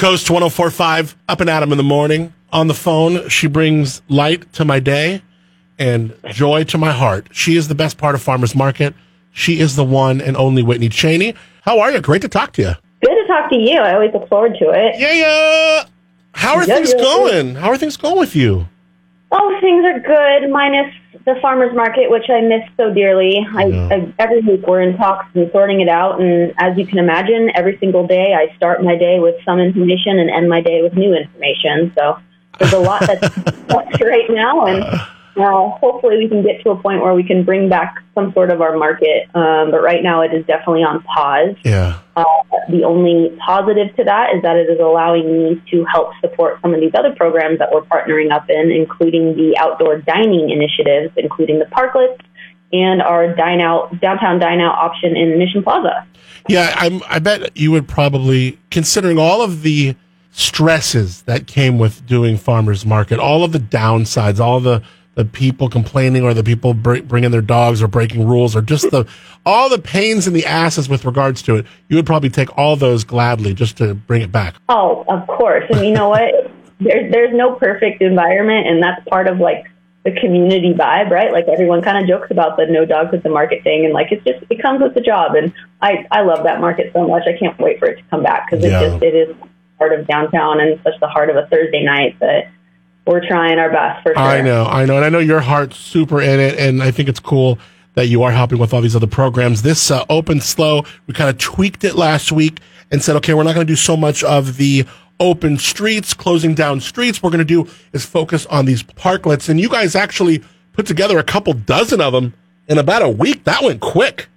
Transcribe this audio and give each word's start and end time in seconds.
Coast 0.00 0.30
1045, 0.30 1.14
up 1.28 1.42
and 1.42 1.50
at 1.50 1.62
'em 1.62 1.72
in 1.72 1.76
the 1.76 1.84
morning. 1.84 2.32
On 2.54 2.68
the 2.68 2.74
phone, 2.74 3.28
she 3.28 3.46
brings 3.46 4.00
light 4.08 4.50
to 4.54 4.64
my 4.64 4.80
day 4.80 5.20
and 5.78 6.14
joy 6.30 6.64
to 6.64 6.78
my 6.78 6.90
heart. 6.90 7.26
She 7.32 7.54
is 7.54 7.68
the 7.68 7.74
best 7.74 7.98
part 7.98 8.14
of 8.14 8.22
Farmers 8.22 8.54
Market. 8.54 8.94
She 9.34 9.60
is 9.60 9.76
the 9.76 9.84
one 9.84 10.22
and 10.22 10.38
only 10.38 10.62
Whitney 10.62 10.88
Chaney. 10.88 11.34
How 11.66 11.80
are 11.80 11.92
you? 11.92 12.00
Great 12.00 12.22
to 12.22 12.28
talk 12.28 12.52
to 12.54 12.62
you. 12.62 12.72
Good 13.04 13.14
to 13.14 13.26
talk 13.26 13.50
to 13.50 13.56
you. 13.58 13.78
I 13.78 13.92
always 13.92 14.10
look 14.14 14.26
forward 14.30 14.56
to 14.58 14.70
it. 14.70 14.94
Yeah, 14.98 15.12
yeah. 15.12 15.84
How 16.32 16.54
are 16.54 16.64
Yeah, 16.66 16.76
things 16.76 16.94
yeah. 16.96 17.02
going? 17.04 17.54
How 17.56 17.68
are 17.68 17.76
things 17.76 17.98
going 17.98 18.18
with 18.18 18.34
you? 18.34 18.68
Oh, 19.30 19.58
things 19.60 19.84
are 19.84 20.00
good, 20.00 20.48
minus 20.50 20.92
the 21.26 21.34
farmers 21.42 21.74
market, 21.74 22.10
which 22.10 22.28
I 22.30 22.40
miss 22.40 22.62
so 22.76 22.92
dearly. 22.92 23.46
I, 23.54 23.66
Yeah. 23.66 23.88
I, 23.90 24.14
every 24.18 24.40
week 24.40 24.66
we're 24.66 24.80
in 24.80 24.96
talks 24.96 25.26
and 25.34 25.50
sorting 25.52 25.80
it 25.80 25.88
out, 25.88 26.20
and 26.20 26.52
as 26.58 26.76
you 26.78 26.86
can 26.86 26.98
imagine, 26.98 27.50
every 27.54 27.76
single 27.78 28.06
day 28.06 28.34
I 28.34 28.54
start 28.56 28.82
my 28.82 28.96
day 28.96 29.18
with 29.18 29.36
some 29.44 29.60
information 29.60 30.18
and 30.18 30.30
end 30.30 30.48
my 30.48 30.60
day 30.60 30.82
with 30.82 30.94
new 30.94 31.14
information. 31.14 31.92
So 31.96 32.18
there's 32.58 32.72
a 32.72 32.78
lot 32.78 33.00
that's 33.06 33.28
that's 33.66 34.00
right 34.00 34.30
now, 34.30 34.66
and 34.66 34.84
uh, 34.84 35.06
uh, 35.36 35.70
hopefully 35.70 36.18
we 36.18 36.28
can 36.28 36.42
get 36.42 36.62
to 36.62 36.70
a 36.70 36.76
point 36.76 37.02
where 37.02 37.14
we 37.14 37.22
can 37.22 37.44
bring 37.44 37.68
back 37.68 37.96
some 38.14 38.32
sort 38.32 38.50
of 38.50 38.60
our 38.60 38.76
market. 38.76 39.24
Um, 39.34 39.70
but 39.70 39.82
right 39.82 40.02
now 40.02 40.22
it 40.22 40.34
is 40.34 40.44
definitely 40.46 40.82
on 40.82 41.02
pause. 41.02 41.56
Yeah. 41.64 42.00
Uh, 42.16 42.24
the 42.68 42.84
only 42.84 43.36
positive 43.44 43.94
to 43.96 44.04
that 44.04 44.34
is 44.34 44.42
that 44.42 44.56
it 44.56 44.68
is 44.68 44.78
allowing 44.80 45.32
me 45.32 45.62
to 45.70 45.84
help 45.84 46.10
support 46.20 46.60
some 46.60 46.74
of 46.74 46.80
these 46.80 46.92
other 46.94 47.14
programs 47.14 47.58
that 47.58 47.72
we're 47.72 47.82
partnering 47.82 48.32
up 48.32 48.48
in, 48.48 48.70
including 48.70 49.36
the 49.36 49.56
outdoor 49.58 49.98
dining 49.98 50.50
initiatives, 50.50 51.12
including 51.16 51.58
the 51.58 51.66
parklets 51.66 52.20
and 52.72 53.02
our 53.02 53.34
dine 53.34 53.60
out 53.60 54.00
downtown 54.00 54.38
dine 54.38 54.60
out 54.60 54.76
option 54.78 55.16
in 55.16 55.38
Mission 55.38 55.62
Plaza. 55.62 56.06
Yeah, 56.48 56.74
I'm, 56.76 57.02
I 57.08 57.18
bet 57.18 57.56
you 57.56 57.70
would 57.72 57.88
probably, 57.88 58.58
considering 58.70 59.18
all 59.18 59.42
of 59.42 59.62
the 59.62 59.96
stresses 60.32 61.22
that 61.22 61.46
came 61.46 61.78
with 61.78 62.06
doing 62.06 62.36
farmers 62.36 62.86
market, 62.86 63.18
all 63.18 63.44
of 63.44 63.52
the 63.52 63.58
downsides, 63.58 64.40
all 64.40 64.60
the 64.60 64.82
the 65.20 65.24
people 65.30 65.68
complaining 65.68 66.22
or 66.24 66.32
the 66.32 66.42
people 66.42 66.72
br- 66.72 67.00
bringing 67.02 67.30
their 67.30 67.42
dogs 67.42 67.82
or 67.82 67.88
breaking 67.88 68.26
rules 68.26 68.56
or 68.56 68.62
just 68.62 68.90
the 68.90 69.06
all 69.44 69.68
the 69.68 69.78
pains 69.78 70.26
in 70.26 70.32
the 70.32 70.46
asses 70.46 70.88
with 70.88 71.04
regards 71.04 71.42
to 71.42 71.56
it, 71.56 71.66
you 71.88 71.96
would 71.96 72.06
probably 72.06 72.30
take 72.30 72.56
all 72.56 72.74
those 72.76 73.04
gladly 73.04 73.52
just 73.52 73.76
to 73.76 73.94
bring 73.94 74.22
it 74.22 74.32
back. 74.32 74.54
Oh, 74.70 75.04
of 75.08 75.26
course. 75.26 75.64
And 75.70 75.84
you 75.86 75.92
know 75.92 76.08
what? 76.08 76.50
There's 76.80 77.12
there's 77.12 77.34
no 77.34 77.54
perfect 77.56 78.00
environment, 78.00 78.66
and 78.66 78.82
that's 78.82 79.06
part 79.08 79.26
of 79.28 79.38
like 79.38 79.66
the 80.04 80.12
community 80.12 80.72
vibe, 80.72 81.10
right? 81.10 81.30
Like 81.30 81.46
everyone 81.48 81.82
kind 81.82 81.98
of 82.02 82.08
jokes 82.08 82.30
about 82.30 82.56
the 82.56 82.64
no 82.64 82.86
dogs 82.86 83.12
at 83.12 83.22
the 83.22 83.28
market 83.28 83.62
thing, 83.62 83.84
and 83.84 83.92
like 83.92 84.10
it's 84.10 84.24
just 84.24 84.42
it 84.48 84.62
comes 84.62 84.80
with 84.80 84.94
the 84.94 85.02
job. 85.02 85.34
And 85.34 85.52
I 85.82 86.06
I 86.10 86.22
love 86.22 86.44
that 86.44 86.60
market 86.62 86.90
so 86.94 87.06
much. 87.06 87.24
I 87.26 87.38
can't 87.38 87.58
wait 87.58 87.78
for 87.78 87.86
it 87.88 87.96
to 87.96 88.02
come 88.10 88.22
back 88.22 88.48
because 88.50 88.64
Yeah. 88.64 88.80
it 88.80 88.90
just 88.90 89.02
it 89.02 89.14
is 89.14 89.36
part 89.78 89.92
of 89.92 90.06
downtown 90.06 90.60
and 90.60 90.80
such 90.82 90.94
the 91.00 91.08
heart 91.08 91.28
of 91.28 91.36
a 91.36 91.46
Thursday 91.48 91.84
night 91.84 92.18
that 92.20 92.48
we're 93.10 93.26
trying 93.26 93.58
our 93.58 93.70
best 93.70 94.02
for 94.02 94.14
sure. 94.14 94.18
I 94.18 94.40
know, 94.40 94.64
I 94.64 94.86
know, 94.86 94.96
and 94.96 95.04
I 95.04 95.08
know 95.08 95.18
your 95.18 95.40
heart's 95.40 95.76
super 95.76 96.20
in 96.20 96.38
it, 96.38 96.58
and 96.58 96.82
I 96.82 96.90
think 96.90 97.08
it's 97.08 97.20
cool 97.20 97.58
that 97.94 98.06
you 98.06 98.22
are 98.22 98.30
helping 98.30 98.58
with 98.58 98.72
all 98.72 98.80
these 98.80 98.94
other 98.94 99.08
programs. 99.08 99.62
This 99.62 99.90
uh, 99.90 100.04
open 100.08 100.40
SLO, 100.40 100.84
we 101.06 101.14
kind 101.14 101.28
of 101.28 101.36
tweaked 101.38 101.82
it 101.82 101.96
last 101.96 102.30
week 102.30 102.60
and 102.90 103.02
said, 103.02 103.16
okay, 103.16 103.34
we're 103.34 103.42
not 103.42 103.54
going 103.54 103.66
to 103.66 103.70
do 103.70 103.76
so 103.76 103.96
much 103.96 104.22
of 104.22 104.56
the 104.56 104.86
open 105.18 105.58
streets, 105.58 106.14
closing 106.14 106.54
down 106.54 106.80
streets. 106.80 107.22
We're 107.22 107.30
going 107.30 107.40
to 107.40 107.44
do 107.44 107.68
is 107.92 108.06
focus 108.06 108.46
on 108.46 108.64
these 108.64 108.82
parklets, 108.82 109.48
and 109.48 109.60
you 109.60 109.68
guys 109.68 109.96
actually 109.96 110.42
put 110.72 110.86
together 110.86 111.18
a 111.18 111.24
couple 111.24 111.52
dozen 111.52 112.00
of 112.00 112.12
them 112.12 112.32
in 112.68 112.78
about 112.78 113.02
a 113.02 113.08
week. 113.08 113.44
That 113.44 113.62
went 113.62 113.80
quick. 113.80 114.28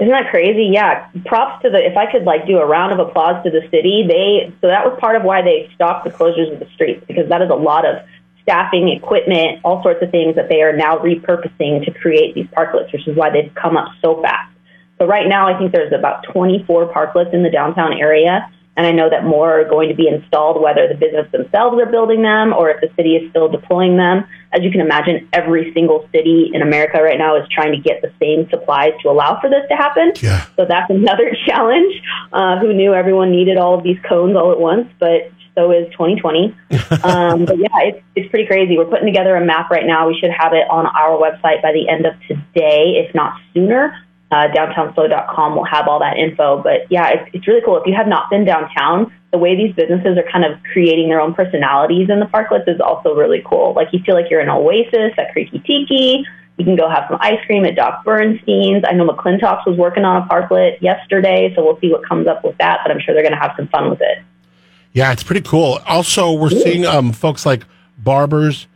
Isn't 0.00 0.12
that 0.12 0.30
crazy? 0.30 0.70
Yeah. 0.72 1.08
Props 1.26 1.62
to 1.62 1.70
the, 1.70 1.76
if 1.76 1.96
I 1.96 2.10
could 2.10 2.24
like 2.24 2.46
do 2.46 2.58
a 2.58 2.66
round 2.66 2.92
of 2.92 3.06
applause 3.06 3.42
to 3.44 3.50
the 3.50 3.60
city, 3.70 4.04
they, 4.08 4.50
so 4.60 4.68
that 4.68 4.84
was 4.84 4.98
part 4.98 5.14
of 5.14 5.24
why 5.24 5.42
they 5.42 5.70
stopped 5.74 6.04
the 6.04 6.10
closures 6.10 6.50
of 6.50 6.58
the 6.58 6.66
streets 6.74 7.04
because 7.06 7.28
that 7.28 7.42
is 7.42 7.50
a 7.50 7.54
lot 7.54 7.84
of 7.84 8.02
staffing, 8.42 8.88
equipment, 8.88 9.60
all 9.62 9.82
sorts 9.82 10.02
of 10.02 10.10
things 10.10 10.36
that 10.36 10.48
they 10.48 10.62
are 10.62 10.74
now 10.74 10.96
repurposing 10.96 11.84
to 11.84 11.90
create 11.92 12.34
these 12.34 12.46
parklets, 12.46 12.90
which 12.92 13.06
is 13.06 13.14
why 13.14 13.28
they've 13.28 13.54
come 13.54 13.76
up 13.76 13.92
so 14.00 14.20
fast. 14.22 14.50
So 14.98 15.06
right 15.06 15.28
now, 15.28 15.46
I 15.46 15.58
think 15.58 15.72
there's 15.72 15.92
about 15.92 16.24
24 16.32 16.92
parklets 16.92 17.34
in 17.34 17.42
the 17.42 17.50
downtown 17.50 17.92
area. 17.92 18.50
And 18.80 18.86
I 18.86 18.92
know 18.92 19.10
that 19.10 19.26
more 19.26 19.60
are 19.60 19.68
going 19.68 19.90
to 19.90 19.94
be 19.94 20.08
installed, 20.08 20.62
whether 20.62 20.88
the 20.88 20.94
business 20.94 21.30
themselves 21.32 21.78
are 21.78 21.84
building 21.84 22.22
them 22.22 22.54
or 22.54 22.70
if 22.70 22.80
the 22.80 22.88
city 22.96 23.14
is 23.14 23.28
still 23.28 23.46
deploying 23.46 23.98
them. 23.98 24.24
As 24.54 24.62
you 24.62 24.70
can 24.70 24.80
imagine, 24.80 25.28
every 25.34 25.70
single 25.74 26.08
city 26.12 26.50
in 26.54 26.62
America 26.62 26.96
right 27.02 27.18
now 27.18 27.36
is 27.36 27.46
trying 27.50 27.72
to 27.72 27.78
get 27.78 28.00
the 28.00 28.10
same 28.18 28.48
supplies 28.48 28.92
to 29.02 29.10
allow 29.10 29.38
for 29.38 29.50
this 29.50 29.68
to 29.68 29.76
happen. 29.76 30.12
Yeah. 30.22 30.46
So 30.56 30.64
that's 30.64 30.88
another 30.88 31.36
challenge. 31.46 31.92
Uh, 32.32 32.58
who 32.58 32.72
knew 32.72 32.94
everyone 32.94 33.30
needed 33.30 33.58
all 33.58 33.76
of 33.76 33.84
these 33.84 33.98
cones 34.08 34.34
all 34.34 34.50
at 34.50 34.58
once? 34.58 34.88
But 34.98 35.30
so 35.54 35.72
is 35.72 35.92
2020. 35.92 36.56
um, 37.04 37.44
but 37.44 37.58
yeah, 37.58 37.68
it's, 37.84 38.02
it's 38.16 38.30
pretty 38.30 38.46
crazy. 38.46 38.78
We're 38.78 38.86
putting 38.86 39.04
together 39.04 39.36
a 39.36 39.44
map 39.44 39.68
right 39.68 39.84
now. 39.84 40.08
We 40.08 40.18
should 40.18 40.30
have 40.30 40.54
it 40.54 40.64
on 40.70 40.86
our 40.86 41.20
website 41.20 41.60
by 41.60 41.74
the 41.74 41.86
end 41.86 42.06
of 42.06 42.14
today, 42.26 43.04
if 43.04 43.14
not 43.14 43.34
sooner. 43.52 43.92
Uh, 44.30 44.46
downtownslo.com 44.48 45.56
will 45.56 45.64
have 45.64 45.88
all 45.88 45.98
that 45.98 46.16
info. 46.16 46.62
But 46.62 46.86
yeah, 46.88 47.08
it's, 47.08 47.30
it's 47.34 47.48
really 47.48 47.62
cool. 47.64 47.78
If 47.78 47.86
you 47.86 47.94
have 47.94 48.06
not 48.06 48.30
been 48.30 48.44
downtown, 48.44 49.12
the 49.32 49.38
way 49.38 49.56
these 49.56 49.74
businesses 49.74 50.16
are 50.18 50.30
kind 50.30 50.44
of 50.44 50.62
creating 50.72 51.08
their 51.08 51.20
own 51.20 51.34
personalities 51.34 52.08
in 52.10 52.20
the 52.20 52.26
parklets 52.26 52.68
is 52.68 52.80
also 52.80 53.14
really 53.14 53.42
cool. 53.44 53.74
Like 53.74 53.88
you 53.92 54.00
feel 54.04 54.14
like 54.14 54.26
you're 54.30 54.40
in 54.40 54.48
Oasis 54.48 55.12
at 55.18 55.32
Creeky 55.32 55.58
Tiki. 55.60 56.24
You 56.58 56.64
can 56.64 56.76
go 56.76 56.88
have 56.90 57.04
some 57.08 57.18
ice 57.20 57.38
cream 57.46 57.64
at 57.64 57.74
Doc 57.74 58.04
Burnstein's. 58.04 58.84
I 58.86 58.92
know 58.92 59.08
McLintock's 59.08 59.66
was 59.66 59.78
working 59.78 60.04
on 60.04 60.22
a 60.22 60.26
parklet 60.26 60.80
yesterday, 60.82 61.52
so 61.56 61.64
we'll 61.64 61.80
see 61.80 61.90
what 61.90 62.06
comes 62.06 62.26
up 62.26 62.44
with 62.44 62.56
that. 62.58 62.80
But 62.84 62.92
I'm 62.92 63.00
sure 63.00 63.14
they're 63.14 63.22
going 63.22 63.32
to 63.32 63.38
have 63.38 63.54
some 63.56 63.68
fun 63.68 63.88
with 63.88 64.00
it. 64.02 64.18
Yeah, 64.92 65.10
it's 65.12 65.22
pretty 65.22 65.40
cool. 65.40 65.80
Also, 65.86 66.32
we're 66.32 66.50
seeing 66.50 66.84
um, 66.84 67.12
folks 67.12 67.46
like 67.46 67.64
barbers, 67.96 68.66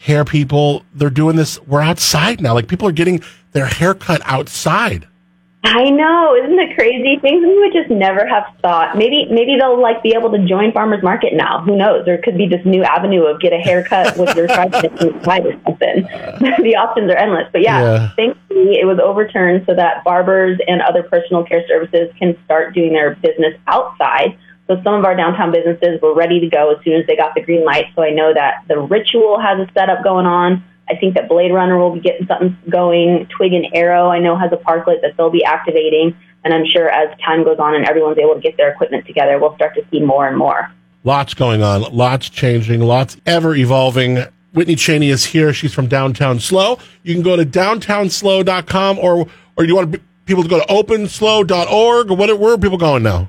hair 0.00 0.24
people. 0.24 0.84
They're 0.94 1.10
doing 1.10 1.36
this. 1.36 1.60
We're 1.66 1.82
outside 1.82 2.40
now. 2.40 2.54
Like 2.54 2.68
people 2.68 2.88
are 2.88 2.92
getting 2.92 3.22
their 3.52 3.66
hair 3.66 3.94
cut 3.94 4.20
outside. 4.24 5.06
I 5.62 5.90
know, 5.90 6.34
isn't 6.42 6.58
it 6.58 6.74
crazy? 6.74 7.18
Things 7.20 7.42
we 7.46 7.58
would 7.58 7.72
just 7.74 7.90
never 7.90 8.26
have 8.26 8.44
thought. 8.62 8.96
Maybe 8.96 9.26
maybe 9.30 9.56
they'll 9.60 9.78
like 9.80 10.02
be 10.02 10.14
able 10.18 10.30
to 10.30 10.38
join 10.46 10.72
farmers 10.72 11.02
market 11.02 11.34
now. 11.34 11.60
Who 11.62 11.76
knows? 11.76 12.06
There 12.06 12.16
could 12.16 12.38
be 12.38 12.48
this 12.48 12.64
new 12.64 12.82
avenue 12.82 13.24
of 13.24 13.40
get 13.42 13.52
a 13.52 13.58
haircut 13.58 14.16
with 14.18 14.34
your 14.34 14.46
inside 14.46 15.44
or 15.44 15.52
something. 15.66 16.02
the 16.62 16.76
options 16.76 17.10
are 17.12 17.16
endless. 17.16 17.46
But 17.52 17.60
yeah, 17.60 17.82
Yeah. 17.82 18.10
thankfully 18.16 18.80
it 18.80 18.86
was 18.86 18.98
overturned 19.04 19.64
so 19.66 19.74
that 19.74 20.02
barbers 20.02 20.58
and 20.66 20.80
other 20.80 21.02
personal 21.02 21.44
care 21.44 21.62
services 21.68 22.08
can 22.18 22.38
start 22.46 22.72
doing 22.74 22.94
their 22.94 23.16
business 23.16 23.52
outside. 23.66 24.38
So 24.70 24.80
some 24.84 24.94
of 24.94 25.04
our 25.04 25.16
downtown 25.16 25.50
businesses 25.50 26.00
were 26.00 26.14
ready 26.14 26.38
to 26.38 26.46
go 26.46 26.70
as 26.70 26.84
soon 26.84 26.92
as 26.92 27.04
they 27.08 27.16
got 27.16 27.34
the 27.34 27.42
green 27.42 27.64
light. 27.64 27.86
So 27.96 28.04
I 28.04 28.10
know 28.10 28.32
that 28.32 28.62
the 28.68 28.78
ritual 28.78 29.40
has 29.40 29.58
a 29.58 29.68
setup 29.72 30.04
going 30.04 30.26
on. 30.26 30.62
I 30.88 30.94
think 30.94 31.14
that 31.16 31.28
Blade 31.28 31.52
Runner 31.52 31.76
will 31.76 31.92
be 31.92 31.98
getting 31.98 32.24
something 32.28 32.56
going. 32.70 33.26
Twig 33.36 33.52
and 33.52 33.66
Arrow, 33.74 34.10
I 34.10 34.20
know, 34.20 34.38
has 34.38 34.52
a 34.52 34.56
parklet 34.56 35.02
that 35.02 35.16
they'll 35.16 35.28
be 35.28 35.42
activating. 35.42 36.16
And 36.44 36.54
I'm 36.54 36.64
sure 36.72 36.88
as 36.88 37.18
time 37.18 37.42
goes 37.42 37.58
on 37.58 37.74
and 37.74 37.84
everyone's 37.84 38.18
able 38.18 38.36
to 38.36 38.40
get 38.40 38.56
their 38.56 38.70
equipment 38.70 39.08
together, 39.08 39.40
we'll 39.40 39.56
start 39.56 39.74
to 39.74 39.82
see 39.90 39.98
more 39.98 40.28
and 40.28 40.38
more. 40.38 40.70
Lots 41.02 41.34
going 41.34 41.64
on, 41.64 41.82
lots 41.92 42.30
changing, 42.30 42.80
lots 42.80 43.16
ever 43.26 43.56
evolving. 43.56 44.22
Whitney 44.52 44.76
Chaney 44.76 45.10
is 45.10 45.24
here. 45.24 45.52
She's 45.52 45.74
from 45.74 45.88
Downtown 45.88 46.38
SLO. 46.38 46.78
You 47.02 47.14
can 47.14 47.24
go 47.24 47.34
to 47.34 47.44
downtownslo.com 47.44 49.00
or 49.00 49.26
or 49.56 49.64
you 49.64 49.74
want 49.74 50.00
people 50.26 50.44
to 50.44 50.48
go 50.48 50.60
to 50.60 50.66
openslo.org 50.66 52.10
or 52.10 52.14
what, 52.14 52.38
where 52.38 52.52
are 52.52 52.58
people 52.58 52.78
going 52.78 53.02
now? 53.02 53.28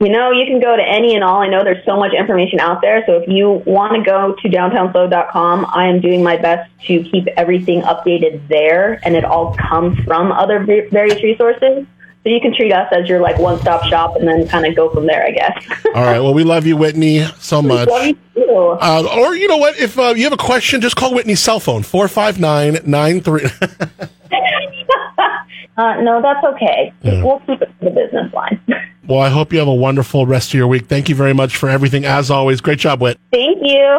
You 0.00 0.08
know, 0.08 0.30
you 0.30 0.46
can 0.46 0.60
go 0.60 0.74
to 0.74 0.82
any 0.82 1.14
and 1.14 1.22
all. 1.22 1.42
I 1.42 1.48
know 1.48 1.62
there's 1.62 1.84
so 1.84 1.94
much 1.94 2.14
information 2.14 2.58
out 2.58 2.80
there. 2.80 3.04
So 3.04 3.18
if 3.18 3.28
you 3.28 3.62
want 3.66 3.94
to 3.96 4.02
go 4.02 4.34
to 4.34 4.48
downtownslo.com, 4.48 5.66
I 5.74 5.88
am 5.88 6.00
doing 6.00 6.22
my 6.22 6.38
best 6.38 6.70
to 6.86 7.04
keep 7.04 7.26
everything 7.36 7.82
updated 7.82 8.48
there. 8.48 8.98
And 9.04 9.14
it 9.14 9.26
all 9.26 9.54
comes 9.56 9.98
from 10.04 10.32
other 10.32 10.60
va- 10.64 10.88
various 10.90 11.22
resources. 11.22 11.86
So 12.22 12.28
you 12.30 12.40
can 12.40 12.54
treat 12.54 12.72
us 12.72 12.90
as 12.92 13.10
your 13.10 13.20
like 13.20 13.38
one 13.38 13.60
stop 13.60 13.82
shop 13.84 14.16
and 14.16 14.26
then 14.26 14.48
kind 14.48 14.64
of 14.64 14.74
go 14.74 14.88
from 14.88 15.06
there, 15.06 15.22
I 15.26 15.32
guess. 15.32 15.66
All 15.94 16.02
right. 16.02 16.20
Well, 16.20 16.34
we 16.34 16.44
love 16.44 16.66
you, 16.66 16.76
Whitney, 16.76 17.24
so 17.38 17.62
much. 17.62 17.88
Love 17.88 18.06
you 18.08 18.18
too. 18.34 18.76
Uh, 18.80 19.06
or 19.18 19.34
you 19.34 19.48
know 19.48 19.56
what? 19.56 19.78
If 19.78 19.98
uh, 19.98 20.12
you 20.16 20.24
have 20.24 20.32
a 20.34 20.36
question, 20.36 20.82
just 20.82 20.96
call 20.96 21.14
Whitney's 21.14 21.40
cell 21.40 21.60
phone 21.60 21.82
459 21.82 22.74
Uh, 25.78 25.94
no, 26.02 26.20
that's 26.20 26.44
okay. 26.44 26.92
We'll 27.22 27.38
keep 27.40 27.62
it 27.62 27.66
to 27.80 27.84
the 27.86 27.90
business 27.90 28.30
line. 28.34 28.60
Well, 29.10 29.18
I 29.18 29.28
hope 29.28 29.52
you 29.52 29.58
have 29.58 29.66
a 29.66 29.74
wonderful 29.74 30.24
rest 30.24 30.50
of 30.50 30.54
your 30.54 30.68
week. 30.68 30.86
Thank 30.86 31.08
you 31.08 31.16
very 31.16 31.34
much 31.34 31.56
for 31.56 31.68
everything, 31.68 32.04
as 32.04 32.30
always. 32.30 32.60
Great 32.60 32.78
job, 32.78 33.00
Whit. 33.00 33.18
Thank 33.32 33.58
you. 33.60 33.98